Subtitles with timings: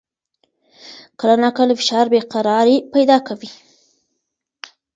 [1.19, 3.49] کله ناکله فشار بې قراري پیدا کوي.